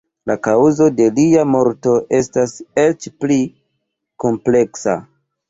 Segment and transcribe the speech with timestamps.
[0.29, 3.39] La kaŭzo de lia morto estas eĉ pli
[4.27, 4.99] kompleksa.